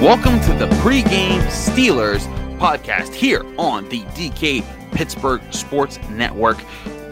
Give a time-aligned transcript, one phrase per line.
[0.00, 2.24] Welcome to the pregame Steelers
[2.56, 6.56] podcast here on the DK Pittsburgh Sports Network.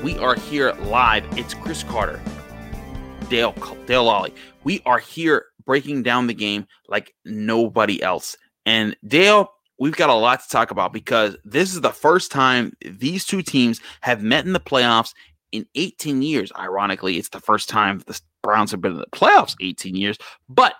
[0.02, 1.26] We are here live.
[1.36, 2.18] It's Chris Carter,
[3.28, 3.52] Dale
[3.84, 4.32] Dale Lolley.
[4.64, 8.38] We are here breaking down the game like nobody else.
[8.64, 12.72] And Dale, we've got a lot to talk about because this is the first time
[12.80, 15.12] these two teams have met in the playoffs
[15.52, 16.50] in 18 years.
[16.58, 20.16] Ironically, it's the first time the Browns have been in the playoffs 18 years,
[20.48, 20.72] but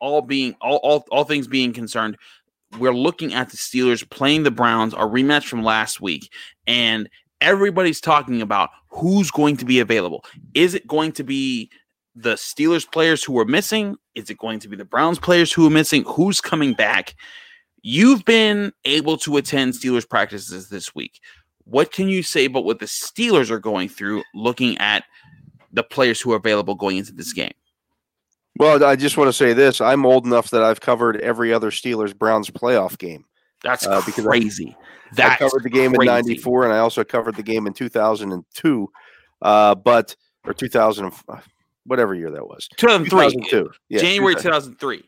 [0.00, 2.16] all being all, all all things being concerned,
[2.78, 6.30] we're looking at the Steelers playing the Browns, a rematch from last week,
[6.66, 7.08] and
[7.40, 10.24] everybody's talking about who's going to be available.
[10.54, 11.70] Is it going to be
[12.14, 13.96] the Steelers players who are missing?
[14.14, 16.04] Is it going to be the Browns players who are missing?
[16.06, 17.14] Who's coming back?
[17.82, 21.20] You've been able to attend Steelers practices this week.
[21.64, 25.04] What can you say about what the Steelers are going through looking at
[25.72, 27.52] the players who are available going into this game?
[28.58, 31.70] Well, I just want to say this: I'm old enough that I've covered every other
[31.70, 33.24] Steelers Browns playoff game.
[33.62, 34.76] That's Uh, because crazy.
[34.78, 36.08] I That's covered the game crazy.
[36.10, 38.88] in '94, and I also covered the game in 2002,
[39.42, 41.12] uh, but or 2000,
[41.86, 42.68] whatever year that was.
[42.76, 43.30] 2003.
[43.30, 43.70] 2002.
[43.88, 44.74] Yeah, January 2000.
[44.78, 45.04] 2003.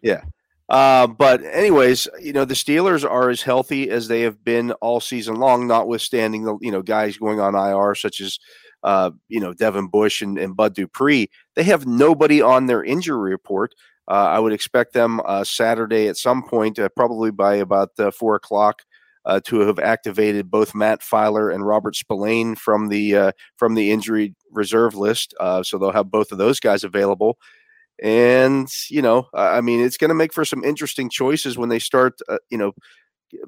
[0.69, 4.98] Uh, but anyways, you know the Steelers are as healthy as they have been all
[5.00, 8.38] season long, notwithstanding the you know guys going on IR such as
[8.86, 11.28] uh, you know Devin Bush and, and Bud Dupree.
[11.56, 13.74] They have nobody on their injury report.
[14.08, 18.12] Uh, I would expect them uh, Saturday at some point, uh, probably by about uh,
[18.12, 18.82] four o'clock,
[19.25, 24.34] uh, to have activated both Matt Feiler and Robert Spillane from the from the injury
[24.52, 25.34] reserve list.
[25.62, 27.38] So they'll have both of those guys available.
[28.00, 31.80] And you know, I mean, it's going to make for some interesting choices when they
[31.80, 32.20] start,
[32.50, 32.72] you know,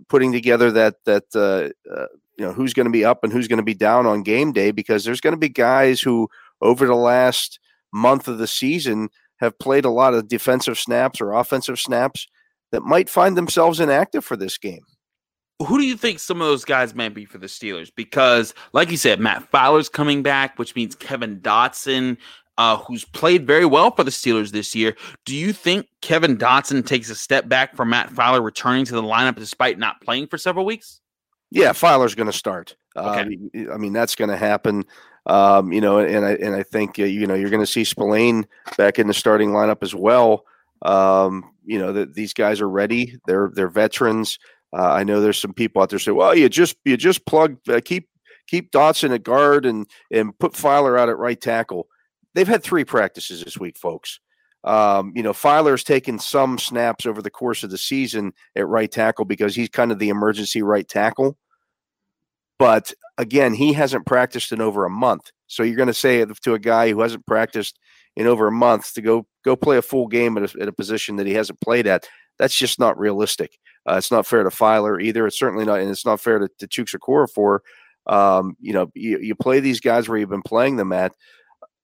[0.09, 1.73] putting together that that
[2.39, 4.53] you know who's going to be up and who's going to be down on game
[4.53, 6.29] day because there's going to be guys who
[6.61, 7.59] over the last
[7.93, 9.09] month of the season
[9.41, 12.27] have played a lot of defensive snaps or offensive snaps
[12.73, 14.83] that might find themselves inactive for this game.
[15.67, 17.91] Who do you think some of those guys might be for the Steelers?
[17.95, 22.17] Because, like you said, Matt Fowler's coming back, which means Kevin Dotson,
[22.59, 24.95] uh, who's played very well for the Steelers this year.
[25.25, 29.03] Do you think Kevin Dotson takes a step back from Matt Fowler returning to the
[29.03, 31.01] lineup despite not playing for several weeks?
[31.51, 32.77] Yeah, Feiler's going to start.
[32.97, 33.39] Okay.
[33.57, 34.85] Um, I mean, that's going to happen.
[35.27, 37.85] Um, you know, and I and I think uh, you know you're going to see
[37.85, 40.45] Spillane back in the starting lineup as well.
[40.83, 43.19] Um, you know that these guys are ready.
[43.27, 44.39] They're they're veterans.
[44.73, 47.59] Uh, I know there's some people out there say, "Well, you just you just plug
[47.69, 48.09] uh, keep
[48.47, 51.89] keep Dotson at guard and and put Feiler out at right tackle."
[52.35, 54.21] They've had three practices this week, folks.
[54.65, 58.91] Um, you know, Feiler's taken some snaps over the course of the season at right
[58.91, 61.39] tackle because he's kind of the emergency right tackle.
[62.59, 65.31] But again, he hasn't practiced in over a month.
[65.47, 67.79] So you're going to say to a guy who hasn't practiced
[68.17, 70.73] in over a month to go go play a full game at a, at a
[70.73, 72.09] position that he hasn't played at.
[72.39, 73.59] That's just not realistic.
[73.89, 75.27] Uh, it's not fair to Feiler either.
[75.27, 77.61] It's certainly not, and it's not fair to, to Chuks Okorafor.
[78.13, 81.13] Um, you know, you, you play these guys where you've been playing them at.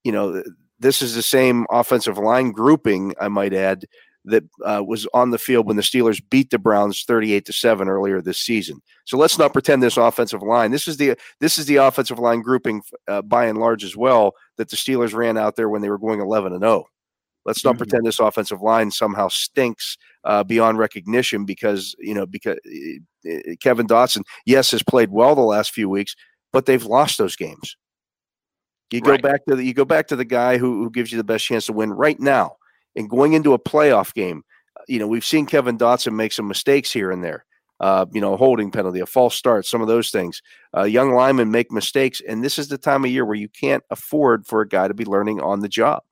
[0.02, 0.42] You know,
[0.84, 3.86] this is the same offensive line grouping, I might add,
[4.26, 7.88] that uh, was on the field when the Steelers beat the Browns 38 to 7
[7.88, 8.80] earlier this season.
[9.06, 10.70] So let's not pretend this offensive line.
[10.70, 14.32] This is the this is the offensive line grouping uh, by and large as well
[14.58, 16.86] that the Steelers ran out there when they were going 11 and 0.
[17.46, 17.78] Let's not Mhm.
[17.78, 23.54] pretend this offensive line somehow stinks uh, beyond recognition because you know because uh, uh,
[23.62, 26.14] Kevin Dotson, yes, has played well the last few weeks,
[26.52, 27.76] but they've lost those games.
[28.94, 29.22] You go Right.
[29.22, 31.44] back to the, you go back to the guy who, who gives you the best
[31.44, 32.56] chance to win right now,
[32.94, 34.44] and going into a playoff game.
[34.86, 37.44] You know, we've seen Kevin Dotson make some mistakes here and there.
[37.80, 40.42] Uh, you know, a holding penalty, a false start, some of those things.
[40.76, 43.82] Uh, young linemen make mistakes, and this is the time of year where you can't
[43.90, 46.02] afford for a guy to be learning on the job.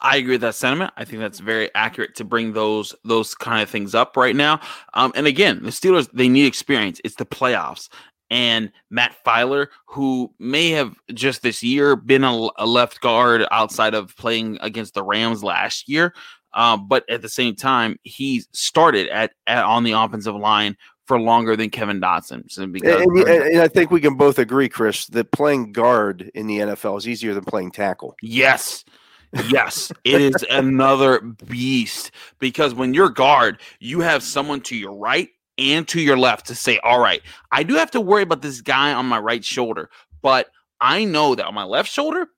[0.00, 0.92] I agree with that sentiment.
[0.96, 4.60] I think that's very accurate to bring those those kind of things up right now.
[4.94, 7.00] Um, and again, the Steelers they need experience.
[7.04, 7.88] It's the playoffs,
[8.30, 13.94] and Matt Feiler, who may have just this year been a, a left guard outside
[13.94, 16.14] of playing against the Rams last year,
[16.54, 20.76] um, but at the same time, he started at, at on the offensive line
[21.06, 22.50] for longer than Kevin Dotson.
[22.50, 26.30] So because And, and- and I think we can both agree, Chris, that playing guard
[26.34, 28.14] in the NFL is easier than playing tackle.
[28.22, 28.84] Yes.
[29.50, 35.28] Yes, it is another beast because when you're guard, you have someone to your right
[35.58, 37.22] and to your left to say, All right,
[37.52, 39.90] I do have to worry about this guy on my right shoulder,
[40.22, 40.48] but
[40.80, 42.28] I know that on my left shoulder,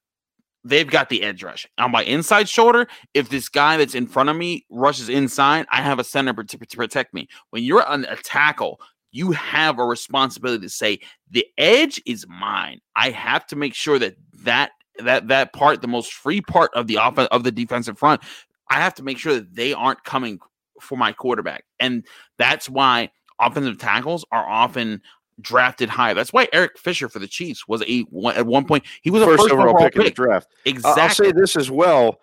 [0.65, 1.67] they've got the edge rush.
[1.79, 5.83] On my inside shoulder, if this guy that's in front of me rushes inside, I
[5.83, 7.29] have a center to, to protect me.
[7.51, 8.81] When you're on a tackle,
[9.13, 11.01] you have a responsibility to say
[11.31, 12.81] the edge is mine.
[12.97, 16.87] I have to make sure that that that that part, the most free part of
[16.87, 18.23] the offense of the defensive front,
[18.71, 20.39] I have to make sure that they aren't coming
[20.81, 22.05] for my quarterback, and
[22.39, 25.01] that's why offensive tackles are often
[25.41, 26.15] drafted high.
[26.15, 29.23] That's why Eric Fisher for the Chiefs was a one- at one point he was
[29.23, 30.49] a First, first, overall, pick, in the draft.
[30.65, 32.21] Exactly I'll say this as well.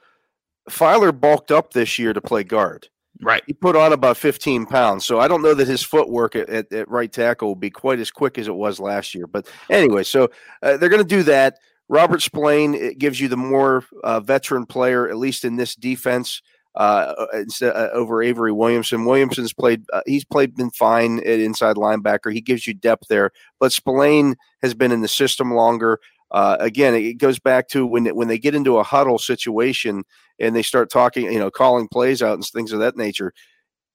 [0.69, 2.87] Feiler bulked up this year to play guard.
[3.21, 3.41] right.
[3.47, 5.05] He put on about 15 pounds.
[5.05, 7.99] So I don't know that his footwork at, at, at right tackle will be quite
[7.99, 9.25] as quick as it was last year.
[9.25, 10.29] But anyway, so
[10.61, 11.57] uh, they're going to do that.
[11.89, 16.41] Robert Spillane it gives you the more uh, veteran player, at least in this defense,
[16.41, 19.05] uh, uh, over Avery Williamson.
[19.05, 22.31] Williamson's played; uh, he's played been fine at inside linebacker.
[22.31, 25.99] He gives you depth there, but Spillane has been in the system longer.
[26.29, 30.03] Uh, again, it goes back to when when they get into a huddle situation
[30.39, 33.33] and they start talking, you know, calling plays out and things of that nature.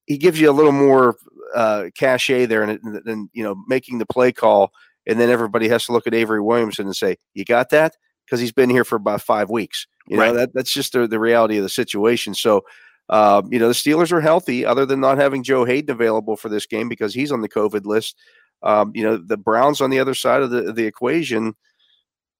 [0.06, 1.17] He gives you a little more
[1.55, 4.73] uh, cachet there, and than you know, making the play call,
[5.06, 8.40] and then everybody has to look at Avery Williamson and say, "You got that?" Because
[8.40, 9.87] he's been here for about five weeks.
[10.08, 12.34] You know, that that's just the, the reality of the situation.
[12.34, 12.64] So,
[13.08, 16.49] uh, you know, the Steelers are healthy, other than not having Joe Haden available for
[16.49, 18.16] this game because he's on the COVID list.
[18.62, 21.54] Um, you know, the Browns on the other side of the, the equation,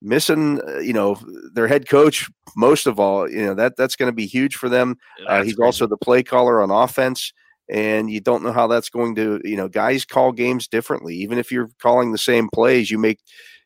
[0.01, 1.17] missing, uh, you know,
[1.53, 3.29] their head coach most of all.
[3.29, 4.97] You know that that's going to be huge for them.
[5.27, 5.65] Uh, he's crazy.
[5.65, 7.33] also the play caller on offense,
[7.69, 9.41] and you don't know how that's going to.
[9.45, 11.15] You know, guys call games differently.
[11.17, 13.21] Even if you're calling the same plays, you make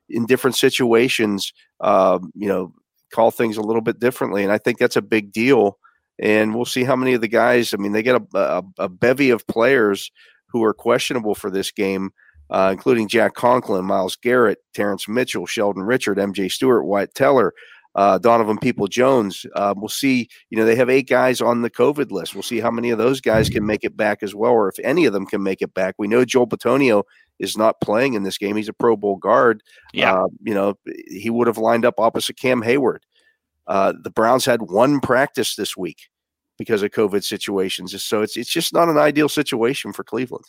[0.08, 1.52] in different situations.
[1.81, 2.72] Um, you know,
[3.12, 5.79] call things a little bit differently, and I think that's a big deal.
[6.19, 7.75] And we'll see how many of the guys.
[7.75, 10.11] I mean, they get a, a, a bevy of players
[10.47, 12.11] who are questionable for this game,
[12.49, 16.49] uh, including Jack Conklin, Myles Garrett, Terrence Mitchell, Sheldon Richard, M.J.
[16.49, 17.53] Stewart, Wyatt Teller,
[17.97, 19.47] uh, Donovan Peoples-Jones.
[19.55, 20.29] Uh, we'll see.
[20.50, 22.35] You know, they have eight guys on the COVID list.
[22.35, 24.79] We'll see how many of those guys can make it back as well, or if
[24.85, 25.94] any of them can make it back.
[25.99, 27.05] We know Joel Bitonio
[27.38, 28.56] is not playing in this game.
[28.56, 29.62] He's a Pro Bowl guard.
[29.92, 30.14] Yeah.
[30.14, 30.74] Uh, you know,
[31.08, 33.00] he would have lined up opposite Cam Heyward.
[33.66, 36.08] Uh, the Browns had one practice this week
[36.58, 38.03] because of COVID situations.
[38.05, 40.44] So it's it's just not an ideal situation for Cleveland.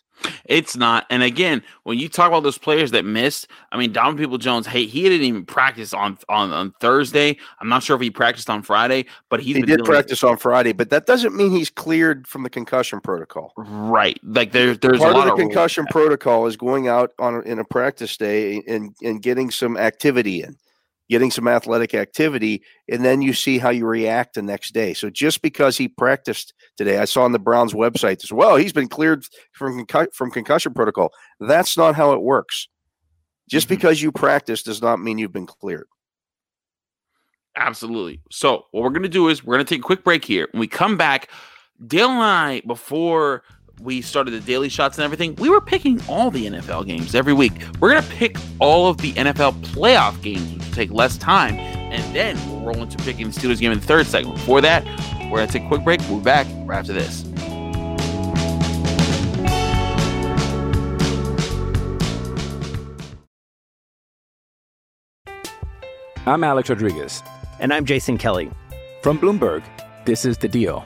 [0.45, 1.05] It's not.
[1.09, 4.85] And again, when you talk about those players that missed, I mean, Donovan Peoples-Jones, hey,
[4.85, 7.37] he didn't even practice on, on on Thursday.
[7.59, 10.73] I'm not sure if he practiced on Friday, but he's he did practice on Friday,
[10.73, 13.53] but that doesn't mean he's cleared from the concussion protocol.
[13.57, 14.19] right.
[14.23, 17.59] Like there, there's Part a of the of concussion protocol is going out on in
[17.59, 20.57] a practice day and and getting some activity in,
[21.09, 24.93] getting some athletic activity, and then you see how you react the next day.
[24.93, 28.73] So just because he practiced today, I saw on the Browns website as well, he's
[28.73, 31.11] been cleared from concu- from concussion protocol.
[31.39, 32.67] That's not how it works.
[33.49, 33.69] Just Mhm.
[33.69, 35.87] because you practice does not mean you've been cleared.
[37.55, 38.21] Absolutely.
[38.29, 40.47] So what we're gonna do is we're gonna take a quick break here.
[40.51, 41.29] When we come back,
[41.85, 43.43] Dale and I, before
[43.81, 47.33] we started the daily shots and everything, we were picking all the NFL games every
[47.33, 47.53] week.
[47.79, 52.15] We're gonna pick all of the NFL playoff games, which will take less time, and
[52.15, 54.35] then we'll roll into picking the Steelers game in the third segment.
[54.37, 54.83] Before that,
[55.29, 55.99] we're gonna take a quick break.
[56.09, 57.23] We'll be back right after this.
[66.25, 67.23] I'm Alex Rodriguez.
[67.59, 68.51] And I'm Jason Kelly.
[69.01, 69.63] From Bloomberg,
[70.05, 70.85] this is The Deal.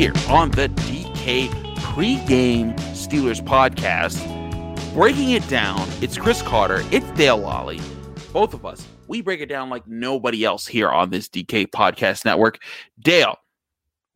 [0.00, 4.16] Here on the DK pregame Steelers podcast.
[4.94, 7.82] Breaking it down, it's Chris Carter, it's Dale Lolley.
[8.32, 12.24] Both of us, we break it down like nobody else here on this DK podcast
[12.24, 12.60] network.
[12.98, 13.36] Dale,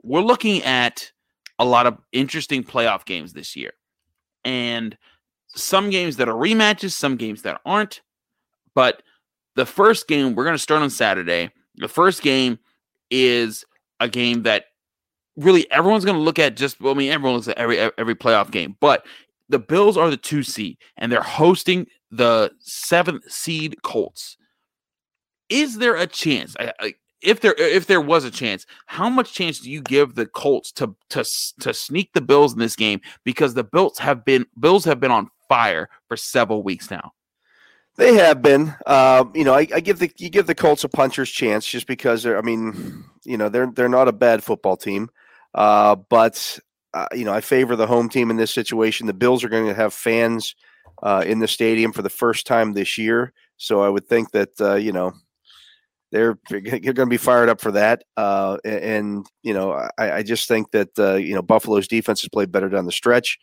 [0.02, 1.12] we're looking at
[1.58, 3.72] a lot of interesting playoff games this year.
[4.42, 4.96] And
[5.48, 8.00] some games that are rematches, some games that aren't.
[8.74, 9.02] But
[9.54, 11.50] the first game, we're going to start on Saturday.
[11.76, 12.58] The first game
[13.10, 13.66] is
[14.00, 14.64] a game that
[15.36, 18.50] really everyone's going to look at just, I mean, everyone looks at every, every playoff
[18.50, 19.06] game, but
[19.48, 24.36] the Bills are the two seed and they're hosting the seventh seed Colts.
[25.48, 26.56] Is there a chance?
[26.58, 30.14] I, I, if there if there was a chance, how much chance do you give
[30.14, 31.24] the Colts to to
[31.60, 33.00] to sneak the Bills in this game?
[33.24, 37.12] Because the Bills have been Bills have been on fire for several weeks now.
[37.96, 38.74] They have been.
[38.86, 41.86] Uh, you know, I, I, give the you give the Colts a puncher's chance just
[41.86, 42.38] because they're.
[42.38, 45.08] I mean, you know, they're they're not a bad football team,
[45.54, 46.58] uh, but
[46.92, 49.06] uh, you know, I favor the home team in this situation.
[49.06, 50.54] The Bills are going to have fans
[51.02, 54.60] uh, in the stadium for the first time this year, so I would think that
[54.60, 55.12] uh, you know
[56.12, 58.04] they're they're going to be fired up for that.
[58.16, 62.52] Uh, and you know, I, I just think that you know Buffalo's defense has played
[62.52, 63.38] better down the stretch.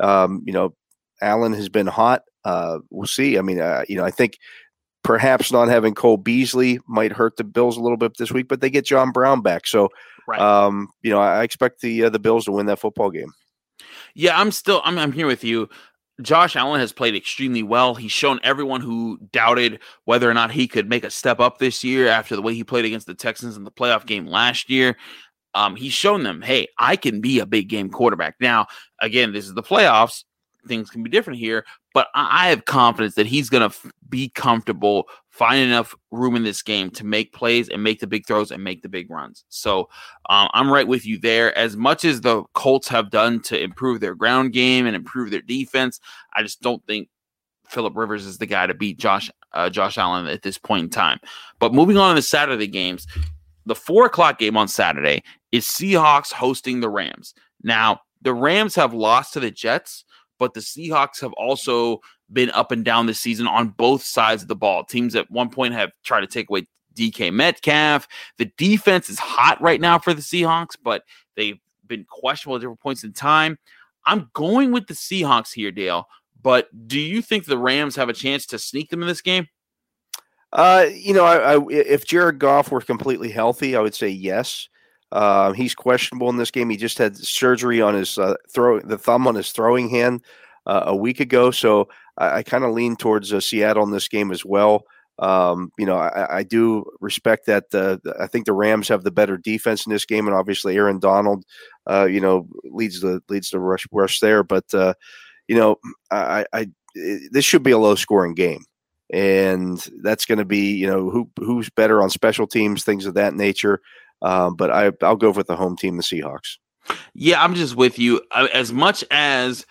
[0.00, 0.74] Um, you know,
[1.20, 2.22] Allen has been hot.
[2.44, 3.38] Uh, we'll see.
[3.38, 4.38] I mean, uh, you know, I think
[5.02, 8.60] perhaps not having Cole Beasley might hurt the Bills a little bit this week, but
[8.60, 9.88] they get John Brown back, so
[10.26, 10.40] right.
[10.40, 13.32] um, you know, I expect the uh, the Bills to win that football game.
[14.14, 15.68] Yeah, I'm still I'm I'm here with you.
[16.22, 17.94] Josh Allen has played extremely well.
[17.94, 21.84] He's shown everyone who doubted whether or not he could make a step up this
[21.84, 24.96] year after the way he played against the Texans in the playoff game last year.
[25.52, 28.36] Um, he's shown them, hey, I can be a big game quarterback.
[28.40, 28.66] Now,
[29.00, 30.24] again, this is the playoffs
[30.66, 31.64] things can be different here,
[31.94, 35.04] but I have confidence that he's going to f- be comfortable,
[35.36, 38.64] find enough room in this game to make plays and make the big throws and
[38.64, 39.44] make the big runs.
[39.50, 39.90] So
[40.30, 41.56] um, I'm right with you there.
[41.58, 45.42] As much as the Colts have done to improve their ground game and improve their
[45.42, 46.00] defense,
[46.34, 47.10] I just don't think
[47.68, 50.90] Philip Rivers is the guy to beat Josh uh, Josh Allen at this point in
[50.90, 51.18] time.
[51.58, 53.06] But moving on to the Saturday games,
[53.66, 57.34] the four o'clock game on Saturday is Seahawks hosting the Rams.
[57.62, 60.04] Now the Rams have lost to the Jets
[60.38, 62.00] but the Seahawks have also
[62.32, 64.84] been up and down this season on both sides of the ball.
[64.84, 68.08] Teams at one point have tried to take away DK Metcalf.
[68.38, 71.04] The defense is hot right now for the Seahawks, but
[71.36, 73.58] they've been questionable at different points in time.
[74.04, 76.08] I'm going with the Seahawks here, Dale.
[76.42, 79.48] But do you think the Rams have a chance to sneak them in this game?
[80.52, 84.68] Uh, you know, I, I, if Jared Goff were completely healthy, I would say yes.
[85.12, 86.70] Uh, he's questionable in this game.
[86.70, 90.22] He just had surgery on his uh, throw, the thumb on his throwing hand
[90.66, 91.50] uh, a week ago.
[91.50, 91.88] So
[92.18, 94.84] I, I kind of lean towards uh, Seattle in this game as well.
[95.18, 97.64] Um, you know, I, I, do respect that.
[97.72, 100.98] Uh, I think the Rams have the better defense in this game, and obviously Aaron
[100.98, 101.42] Donald,
[101.90, 104.42] uh, you know, leads the leads the rush rush there.
[104.42, 104.66] But
[105.48, 105.76] you know,
[106.10, 106.68] I, I
[107.30, 108.62] this should be a low scoring game
[109.12, 113.14] and that's going to be you know who who's better on special teams, things of
[113.14, 113.80] that nature.
[114.22, 116.56] Um, but I, I'll go with the home team, the Seahawks.
[117.14, 118.22] Yeah, I'm just with you.
[118.32, 119.66] As much as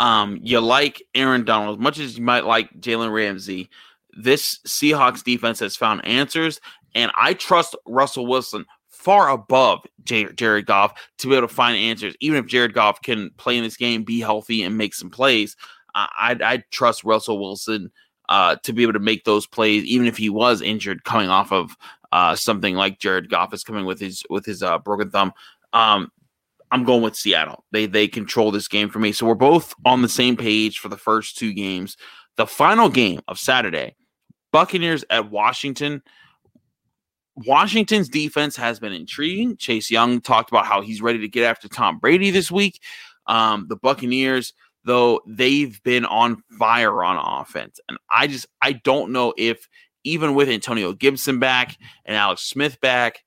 [0.00, 3.68] um, you like Aaron Donald, as much as you might like Jalen Ramsey,
[4.16, 6.58] this Seahawks defense has found answers,
[6.94, 11.76] and I trust Russell Wilson far above J- Jared Goff to be able to find
[11.76, 12.14] answers.
[12.20, 15.54] Even if Jared Goff can play in this game, be healthy, and make some plays,
[15.94, 17.92] uh, I I trust Russell Wilson
[18.30, 21.52] uh, to be able to make those plays, even if he was injured coming off
[21.52, 21.76] of
[22.10, 25.34] uh, something like Jared Goff is coming with his with his uh, broken thumb.
[25.74, 26.10] Um,
[26.70, 27.64] I'm going with Seattle.
[27.72, 29.12] They they control this game for me.
[29.12, 31.96] So we're both on the same page for the first two games.
[32.36, 33.96] The final game of Saturday,
[34.52, 36.02] Buccaneers at Washington.
[37.36, 39.56] Washington's defense has been intriguing.
[39.56, 42.80] Chase Young talked about how he's ready to get after Tom Brady this week.
[43.26, 44.52] Um, the Buccaneers,
[44.84, 49.68] though, they've been on fire on offense, and I just I don't know if
[50.04, 53.22] even with Antonio Gibson back and Alex Smith back,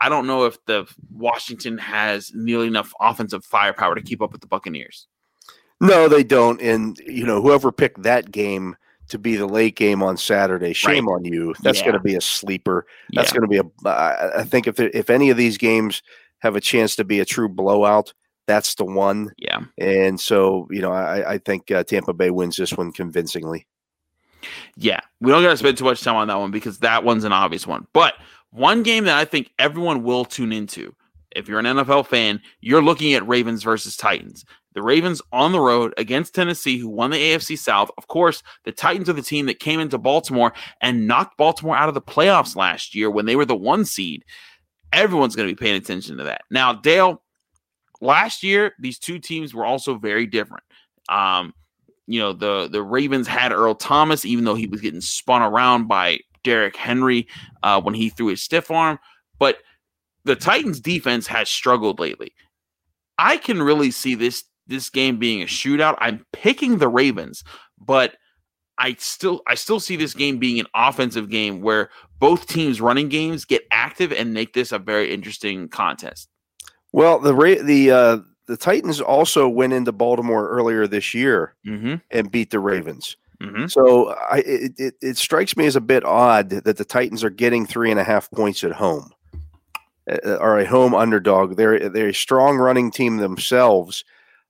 [0.00, 4.40] I don't know if the Washington has nearly enough offensive firepower to keep up with
[4.40, 5.06] the Buccaneers.
[5.80, 6.60] No, they don't.
[6.60, 8.76] And you know, whoever picked that game
[9.08, 11.14] to be the late game on Saturday, shame right.
[11.14, 11.54] on you.
[11.62, 11.86] That's yeah.
[11.86, 12.86] going to be a sleeper.
[13.12, 13.38] That's yeah.
[13.38, 13.88] going to be a.
[13.88, 16.02] I think if if any of these games
[16.40, 18.12] have a chance to be a true blowout,
[18.46, 19.30] that's the one.
[19.38, 19.60] Yeah.
[19.78, 23.66] And so you know, I, I think uh, Tampa Bay wins this one convincingly.
[24.76, 27.24] Yeah, we don't got to spend too much time on that one because that one's
[27.24, 27.86] an obvious one.
[27.92, 28.14] But
[28.50, 30.94] one game that I think everyone will tune into,
[31.36, 34.44] if you're an NFL fan, you're looking at Ravens versus Titans.
[34.74, 37.90] The Ravens on the road against Tennessee, who won the AFC South.
[37.98, 41.88] Of course, the Titans are the team that came into Baltimore and knocked Baltimore out
[41.88, 44.24] of the playoffs last year when they were the one seed.
[44.92, 46.42] Everyone's going to be paying attention to that.
[46.50, 47.22] Now, Dale,
[48.00, 50.64] last year these two teams were also very different.
[51.08, 51.52] Um,
[52.06, 55.88] you know, the the Ravens had Earl Thomas, even though he was getting spun around
[55.88, 57.26] by Derrick Henry
[57.62, 58.98] uh, when he threw his stiff arm,
[59.38, 59.58] but
[60.24, 62.32] the Titans defense has struggled lately.
[63.18, 65.96] I can really see this this game being a shootout.
[65.98, 67.42] I'm picking the Ravens,
[67.78, 68.16] but
[68.78, 73.08] I still I still see this game being an offensive game where both teams' running
[73.08, 76.28] games get active and make this a very interesting contest.
[76.92, 77.32] Well, the
[77.64, 81.96] the uh, the Titans also went into Baltimore earlier this year mm-hmm.
[82.10, 83.16] and beat the Ravens.
[83.42, 83.66] Mm-hmm.
[83.66, 87.30] So I, it, it, it strikes me as a bit odd that the Titans are
[87.30, 89.12] getting three and a half points at home,
[90.10, 91.56] uh, are a home underdog.
[91.56, 94.04] They're they're a strong running team themselves.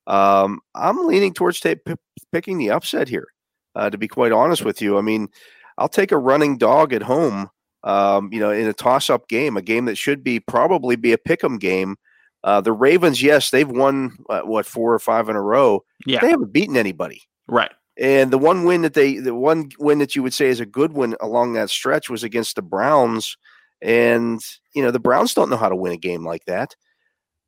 [0.07, 1.95] Um, I'm leaning towards t- p-
[2.33, 3.29] picking the upset here.
[3.75, 5.29] Uh, to be quite honest with you, I mean,
[5.77, 7.51] I'll take a running dog at home.
[7.85, 11.19] Um, you know, in a toss-up game, a game that should be probably be a
[11.19, 11.97] pick'em game.
[12.43, 15.85] Uh, the Ravens, yes, they've won uh, what four or five in a row.
[16.07, 17.23] Yeah, they haven't beaten anybody.
[17.47, 17.71] Right.
[17.99, 20.67] And the one win that they, the one win that you would say is a
[20.67, 23.37] good win along that stretch was against the Browns.
[23.83, 24.41] And
[24.75, 26.75] you know the Browns don't know how to win a game like that.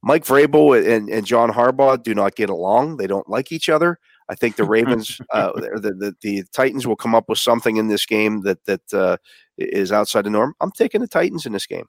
[0.02, 2.96] Mike Vrabel and, and John Harbaugh do not get along.
[2.96, 3.98] They don't like each other.
[4.28, 7.88] I think the Ravens, uh, the, the, the Titans will come up with something in
[7.88, 9.16] this game that that uh,
[9.58, 10.54] is outside the norm.
[10.60, 11.86] I'm taking the Titans in this game.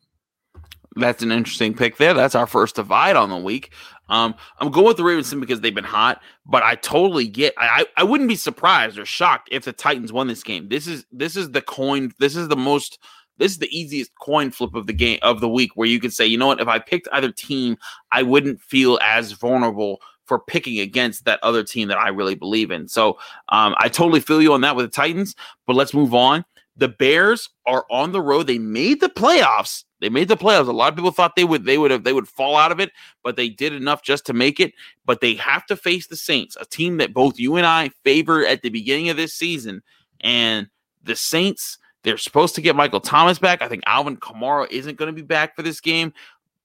[0.98, 2.14] That's an interesting pick there.
[2.14, 3.72] That's our first divide on the week.
[4.12, 7.54] Um, I'm going with the Ravens because they've been hot, but I totally get.
[7.58, 10.68] I I wouldn't be surprised or shocked if the Titans won this game.
[10.70, 12.12] This is this is the coin.
[12.20, 13.00] This is the most.
[13.38, 16.14] This is the easiest coin flip of the game of the week, where you could
[16.14, 17.78] say, you know what, if I picked either team,
[18.12, 22.70] I wouldn't feel as vulnerable for picking against that other team that I really believe
[22.70, 22.88] in.
[22.88, 23.18] So
[23.50, 25.36] um, I totally feel you on that with the Titans.
[25.66, 26.46] But let's move on.
[26.78, 28.48] The Bears are on the road.
[28.48, 30.68] They made the playoffs they made the playoffs.
[30.68, 32.80] A lot of people thought they would they would have they would fall out of
[32.80, 32.92] it,
[33.24, 34.74] but they did enough just to make it.
[35.06, 38.46] But they have to face the Saints, a team that both you and I favor
[38.46, 39.82] at the beginning of this season.
[40.20, 40.68] And
[41.04, 43.62] the Saints, they're supposed to get Michael Thomas back.
[43.62, 46.14] I think Alvin Kamara isn't going to be back for this game.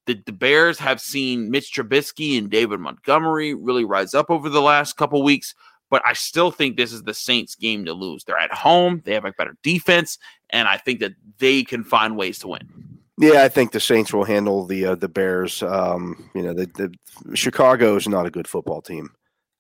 [0.06, 4.62] The, the Bears have seen Mitch Trubisky and David Montgomery really rise up over the
[4.62, 5.54] last couple weeks,
[5.90, 8.22] but I still think this is the Saints game to lose.
[8.22, 10.16] They're at home, they have a better defense,
[10.50, 12.95] and I think that they can find ways to win.
[13.18, 15.62] Yeah, I think the Saints will handle the uh, the Bears.
[15.62, 19.08] Um, you know, the, the Chicago is not a good football team.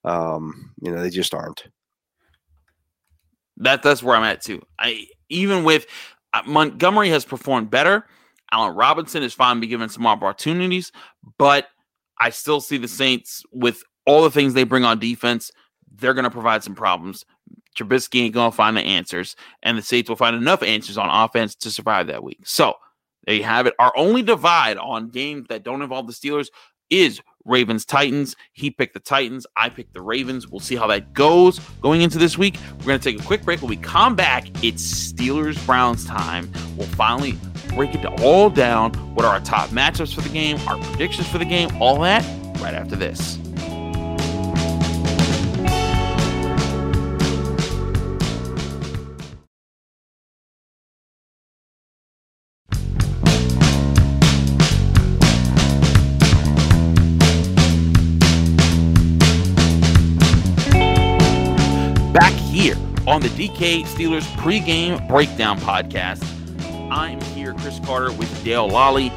[0.04, 1.64] Um, you know, they just aren't.
[3.56, 4.60] That that's where I'm at too.
[4.78, 5.86] I even with
[6.34, 8.06] uh, Montgomery has performed better.
[8.52, 10.92] Allen Robinson is finally given some opportunities,
[11.38, 11.68] but
[12.20, 15.50] I still see the Saints with all the things they bring on defense.
[15.98, 17.24] They're going to provide some problems.
[17.76, 21.08] Trubisky ain't going to find the answers, and the Saints will find enough answers on
[21.10, 22.40] offense to survive that week.
[22.44, 22.74] So
[23.26, 23.74] there you have it.
[23.78, 26.48] Our only divide on games that don't involve the Steelers
[26.90, 28.36] is Ravens Titans.
[28.52, 29.46] He picked the Titans.
[29.56, 30.48] I picked the Ravens.
[30.48, 32.56] We'll see how that goes going into this week.
[32.78, 33.60] We're going to take a quick break.
[33.60, 36.50] When we come back, it's Steelers Browns time.
[36.76, 37.36] We'll finally
[37.68, 38.92] break it all down.
[39.14, 42.24] What are our top matchups for the game, our predictions for the game, all that
[42.60, 43.38] right after this.
[63.16, 66.22] On the DK Steelers pregame breakdown podcast.
[66.92, 69.10] I'm here, Chris Carter, with Dale Lolley.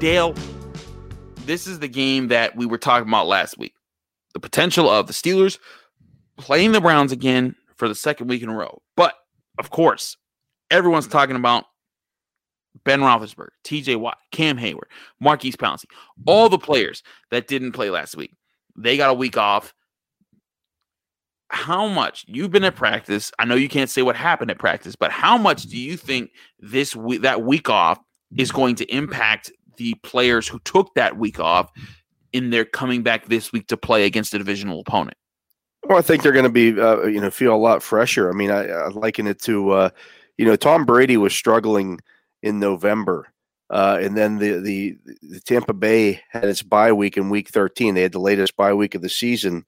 [0.00, 0.34] Dale,
[1.46, 3.74] this is the game that we were talking about last week.
[4.34, 5.60] The potential of the Steelers
[6.38, 8.82] playing the Browns again for the second week in a row.
[8.96, 9.14] But
[9.60, 10.16] of course,
[10.68, 11.66] everyone's talking about
[12.82, 14.88] Ben Roethlisberger, TJ Watt, Cam Heyward,
[15.20, 15.84] Maurkice Pouncey,
[16.26, 18.36] all the players that didn't play last week.
[18.76, 19.72] They got a week off
[21.50, 24.94] how much you've been at practice i know you can't say what happened at practice
[24.94, 27.98] but how much do you think this week that week off
[28.36, 31.70] is going to impact the players who took that week off
[32.32, 35.16] in their coming back this week to play against a divisional opponent?
[35.88, 38.30] Well i think they're going to be uh, you know feel a lot fresher.
[38.30, 39.90] I mean i, I liken it to uh,
[40.38, 41.98] you know tom brady was struggling
[42.42, 43.32] in november
[43.70, 47.94] uh, and then the, the the tampa bay had its bye week in week 13
[47.94, 49.64] they had the latest bye week of the season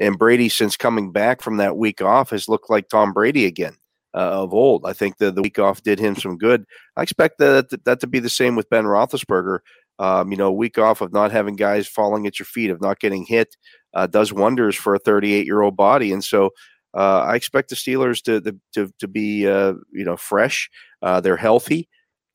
[0.00, 3.76] and Brady, since coming back from that week off, has looked like Tom Brady again
[4.14, 4.86] uh, of old.
[4.86, 6.64] I think the, the week off did him some good.
[6.96, 9.60] I expect that, that to be the same with Ben Roethlisberger.
[9.98, 12.80] Um, you know, a week off of not having guys falling at your feet, of
[12.80, 13.54] not getting hit,
[13.92, 16.10] uh, does wonders for a 38 year old body.
[16.10, 16.50] And so
[16.94, 20.70] uh, I expect the Steelers to to to, to be uh, you know fresh.
[21.02, 21.88] Uh, they're healthy.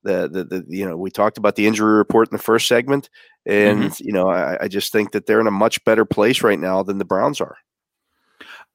[0.06, 3.10] The, the, the you know we talked about the injury report in the first segment,
[3.46, 4.06] and Mhm.
[4.06, 6.82] you know I, I just think that they're in a much better place right now
[6.84, 7.58] than the Browns are.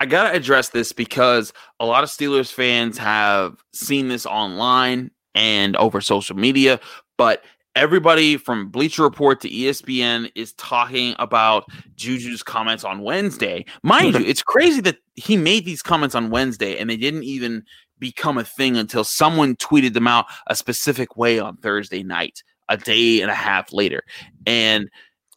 [0.00, 5.76] I gotta address this because a lot of Steelers fans have seen this online and
[5.76, 6.80] over social media,
[7.16, 7.44] but
[7.76, 11.64] everybody from Bleacher Report to ESPN is talking about
[11.96, 13.64] Juju's comments on Wednesday.
[13.84, 17.62] Mind you, it's crazy that he made these comments on Wednesday and they didn't even
[18.00, 22.76] become a thing until someone tweeted them out a specific way on Thursday night, a
[22.76, 24.02] day and a half later.
[24.46, 24.88] And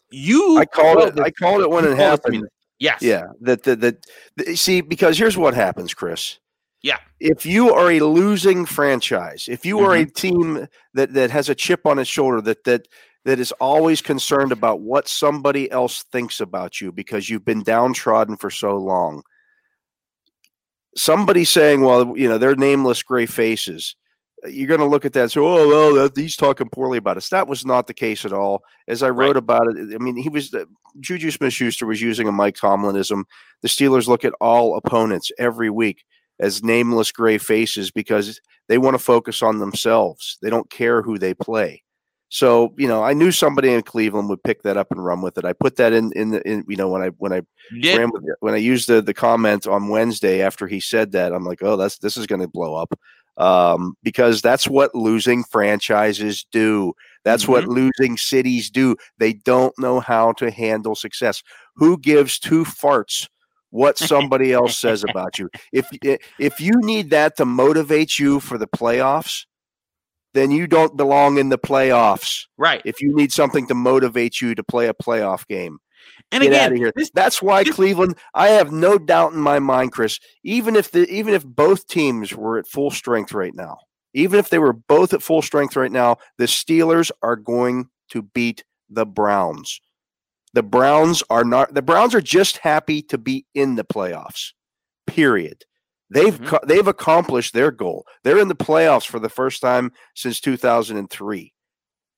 [0.09, 1.19] you I called it.
[1.19, 2.49] I called it when it called I mean, happened.
[2.79, 3.01] yes.
[3.01, 6.39] Yeah, that that that see because here's what happens, Chris.
[6.81, 6.97] Yeah.
[7.19, 10.11] If you are a losing franchise, if you are a Mm-hmm.
[10.13, 12.87] team that that has a chip on its shoulder that that
[13.25, 18.35] that is always concerned about what somebody else thinks about you because you've been downtrodden
[18.35, 19.23] for so long.
[20.95, 23.95] Somebody saying, "Well, you know, they're nameless gray faces."
[24.45, 27.17] You're going to look at that and say, "Oh, well, that, he's talking poorly about
[27.17, 28.63] us." That was not the case at all.
[28.87, 29.37] As I wrote Right.
[29.37, 30.65] about it, I mean, he was uh,
[30.99, 33.23] Juju Smith-Schuster was using a Mike Tomlinism.
[33.61, 36.03] The Steelers look at all opponents every week
[36.39, 40.37] as nameless gray faces because they want to focus on themselves.
[40.41, 41.82] They don't care who they play.
[42.33, 45.37] So, you know, I knew somebody in Cleveland would pick that up and run with
[45.37, 45.45] it.
[45.45, 47.43] I put that in in the in you know when I when I
[47.79, 47.95] did.
[47.95, 51.31] ran with it, when I used the the comment on Wednesday after he said that,
[51.31, 52.99] I'm like, oh, that's this is going to blow up
[53.37, 56.93] um, because that's what losing franchises do.
[57.23, 58.95] That's what losing cities do.
[59.19, 61.43] They don't know how to handle success.
[61.75, 63.27] Who gives two farts
[63.69, 65.51] what somebody else says about you?
[65.71, 69.45] If if you need that to motivate you for the playoffs,
[70.33, 72.45] then you don't belong in the playoffs.
[72.57, 72.81] Right.
[72.85, 75.79] If you need something to motivate you to play a playoff game,
[76.31, 76.91] And get again, out of here.
[76.95, 78.17] this- That's why Cleveland.
[78.33, 80.19] I have no doubt in my mind, Chris.
[80.43, 83.77] Even if the even if both teams were at full strength right now,
[84.13, 88.21] even if they were both at full strength right now, the Steelers are going to
[88.21, 89.79] beat the Browns.
[90.53, 91.73] The Browns are not.
[91.73, 94.51] The Browns are just happy to be in the playoffs.
[95.07, 95.63] Period.
[96.13, 96.47] They've Mhm.
[96.47, 98.05] co- they've accomplished their goal.
[98.23, 101.53] They're in the playoffs for the first time since 2003.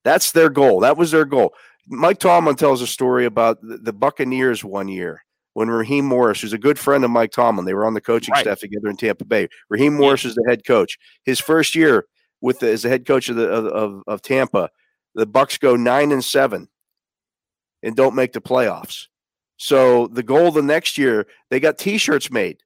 [0.04, 0.82] That's their goal.
[0.82, 1.54] That was their goal.
[1.88, 6.58] Mike Tomlin tells a story about the, Buccaneers one year when Raheem Morris, who's a
[6.58, 8.42] good friend of Mike Tomlin, they were on the coaching Right.
[8.42, 9.48] staff together in Tampa Bay.
[9.70, 10.98] Raheem Morris is the head coach.
[11.24, 12.06] His first year
[12.42, 14.70] with the, as the head coach of the of, of, of Tampa,
[15.14, 16.68] the Bucks go nine and seven
[17.82, 19.08] and don't make the playoffs.
[19.58, 22.58] So the goal the next year, they got T-shirts made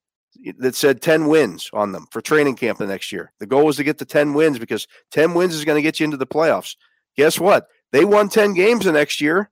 [0.58, 3.32] that said 10 wins on them for training camp the next year.
[3.40, 6.00] The goal was to get to 10 wins because 10 wins is going to get
[6.00, 6.76] you into the playoffs.
[7.18, 7.68] Guess what?
[7.92, 9.50] They won 10 games the next year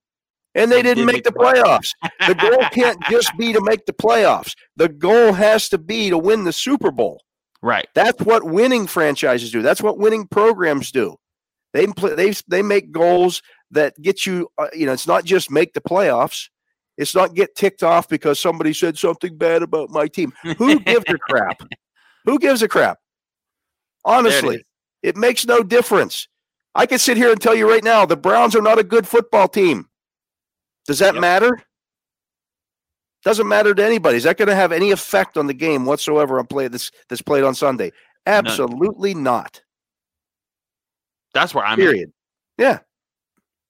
[0.56, 1.90] and they didn't did make the playoffs.
[2.28, 4.56] The goal can't just be to make the playoffs.
[4.76, 7.22] The goal has to be to win the Super Bowl.
[7.62, 7.88] right.
[7.94, 9.62] That's what winning franchises do.
[9.62, 11.18] That's what winning programs do.
[11.74, 14.50] They pl- they they make goals that get you.
[14.58, 16.50] Uh, you know, it's not just make the playoffs.
[16.98, 20.34] It's not get ticked off because somebody said something bad about my team.
[20.58, 21.62] Who gives a crap?
[22.26, 22.98] Who gives a crap?
[24.04, 24.64] Honestly, is.
[25.04, 26.28] it makes no difference.
[26.74, 29.08] I can sit here and tell you right now, the Browns are not a good
[29.08, 29.88] football team.
[30.86, 31.22] Does that Yep.
[31.22, 31.64] matter?
[33.24, 34.18] Doesn't matter to anybody.
[34.18, 37.22] Is that going to have any effect on the game whatsoever on play this that's
[37.22, 37.92] played on Sunday?
[38.26, 39.62] Absolutely not.
[41.34, 41.84] That's where I'm at.
[41.84, 42.14] Period.
[42.58, 42.80] Yeah.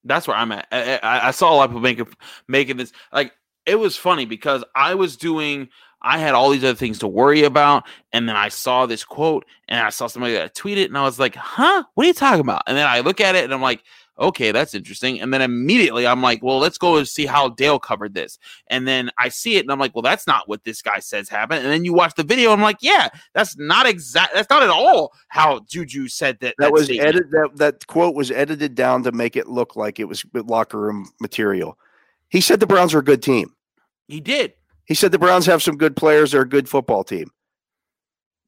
[0.07, 0.67] That's where I'm at.
[0.71, 2.07] I, I, I saw a lot of people making
[2.47, 3.33] making this like
[3.65, 5.69] it was funny because I was doing
[6.01, 9.45] I had all these other things to worry about, and then I saw this quote
[9.67, 11.83] and I saw somebody that tweeted, and I was like, "Huh?
[11.95, 13.83] What are you talking about?" And then I look at it and I'm like,
[14.19, 17.79] "Okay, that's interesting." And then immediately I'm like, "Well, let's go and see how Dale
[17.79, 20.81] covered this." And then I see it and I'm like, "Well, that's not what this
[20.81, 24.33] guy says happened." And then you watch the video, I'm like, "Yeah, that's not exact.
[24.33, 28.15] That's not at all how Juju said that." That was statement." edit that that quote
[28.15, 31.77] was edited down to make it look like it was locker room material.
[32.29, 33.53] He said the Browns are a good team.
[34.07, 34.53] He did.
[34.85, 36.31] He said the Browns have some good players.
[36.31, 37.29] They're a good football team.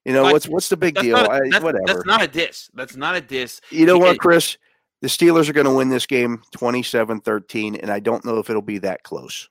[0.05, 1.17] You know Like, what's what's the big deal?
[1.17, 1.84] not, I, that's, whatever.
[1.86, 2.69] that's not a diss.
[2.73, 3.60] That's not a diss.
[3.69, 4.58] you know He- what, Chris?
[5.01, 8.62] The Steelers are going to win this game 27-13 and I don't know if it'll
[8.62, 9.49] be that close.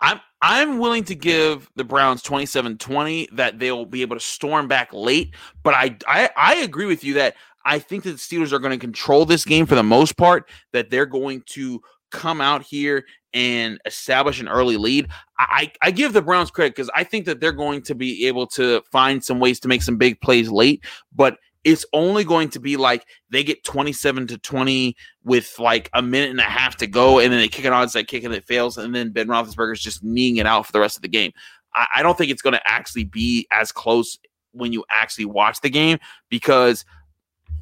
[0.00, 4.92] I'm I'm willing to give the Browns 27-20 that they'll be able to storm back
[4.92, 8.58] late, but I I, I agree with you that I think that the Steelers are
[8.58, 12.62] going to control this game for the most part, that they're going to come out
[12.62, 15.08] here and establish an early lead.
[15.38, 18.46] I, I give the Browns credit because I think that they're going to be able
[18.48, 22.60] to find some ways to make some big plays late, but it's only going to
[22.60, 26.86] be like they get 27 to 20 with like a minute and a half to
[26.86, 29.80] go, and then they kick an onside kick and it fails, and then Ben Roethlisberger's
[29.80, 31.32] just kneeing it out for the rest of the game.
[31.74, 34.18] I, I don't think it's going to actually be as close
[34.52, 35.98] when you actually watch the game
[36.28, 36.84] because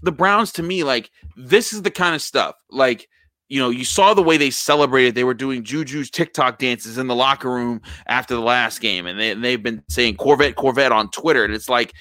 [0.02, 2.56] the Browns to me, like this is the kind of stuff.
[2.70, 3.08] Like,
[3.48, 5.14] you know, you saw the way they celebrated.
[5.14, 9.18] They were doing Juju's TikTok dances in the locker room after the last game, and,
[9.20, 11.44] they, and they've been saying Corvette, Corvette on Twitter.
[11.44, 11.92] And it's like,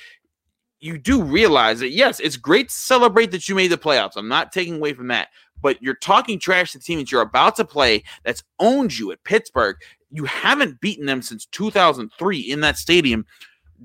[0.81, 4.17] you do realize that, yes, it's great to celebrate that you made the playoffs.
[4.17, 5.29] I'm not taking away from that.
[5.61, 9.11] But you're talking trash to the team that you're about to play that's owned you
[9.11, 9.77] at Pittsburgh.
[10.09, 13.25] You haven't beaten them since 2003 in that stadium.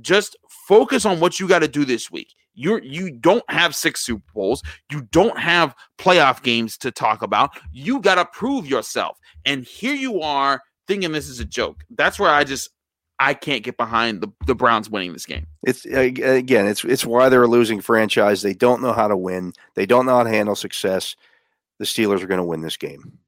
[0.01, 4.05] Just focus on what you got to do this week you're you don't have six
[4.05, 4.63] Super Bowls.
[4.91, 7.51] You don't have playoff games to talk about.
[7.71, 9.19] You got to prove yourself.
[9.45, 11.85] And here you are thinking this is a joke.
[11.91, 12.71] That's where I just
[13.19, 15.47] I can't get behind the, the Browns winning this game.
[15.63, 18.43] It's uh, again, it's it's why they're a losing franchise.
[18.43, 19.53] They don't know how to win.
[19.75, 21.17] They don't know how to handle success.
[21.79, 23.19] The Steelers are going to win this game.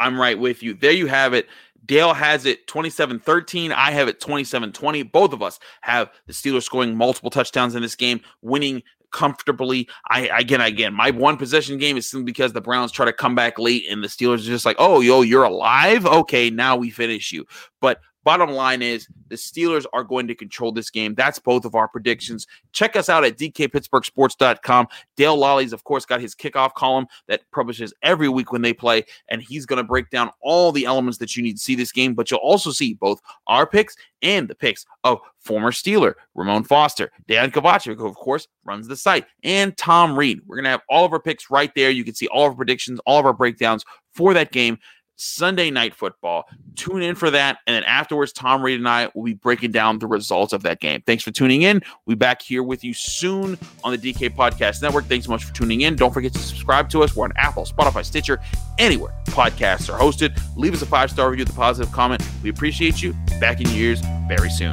[0.00, 0.74] I'm right with you.
[0.74, 1.48] There you have it.
[1.86, 3.72] Dale has it 27 13.
[3.72, 5.02] I have it 27 20.
[5.04, 9.88] Both of us have the Steelers scoring multiple touchdowns in this game, winning comfortably.
[10.08, 13.34] I again, again, my one possession game is simply because the Browns try to come
[13.34, 16.06] back late and the Steelers are just like, oh, yo, you're alive.
[16.06, 17.46] Okay, now we finish you.
[17.80, 21.14] But Bottom line is the Steelers are going to control this game.
[21.14, 22.46] That's both of our predictions.
[22.72, 24.88] Check us out at dkpittsburghsports.com.
[25.16, 29.04] Dale Lolley's, of course, got his kickoff column that publishes every week when they play,
[29.28, 31.92] and he's going to break down all the elements that you need to see this
[31.92, 32.14] game.
[32.14, 37.12] But you'll also see both our picks and the picks of former Steeler, Ramon Foster,
[37.28, 40.40] Dan Kovacevic, who, of course, runs the site, and Tom Reed.
[40.46, 41.90] We're going to have all of our picks right there.
[41.90, 43.84] You can see all of our predictions, all of our breakdowns
[44.14, 44.78] for that game.
[45.16, 46.44] Sunday night football.
[46.76, 47.58] Tune in for that.
[47.66, 50.80] And then afterwards, Tom Reed and I will be breaking down the results of that
[50.80, 51.02] game.
[51.06, 51.82] Thanks for tuning in.
[52.06, 55.04] We'll be back here with you soon on the DK Podcast Network.
[55.06, 55.96] Thanks so much for tuning in.
[55.96, 57.14] Don't forget to subscribe to us.
[57.14, 58.40] We're on Apple, Spotify, Stitcher,
[58.78, 60.40] anywhere podcasts are hosted.
[60.56, 62.22] Leave us a five star review, the positive comment.
[62.42, 63.14] We appreciate you.
[63.40, 64.72] Back in your ears very soon.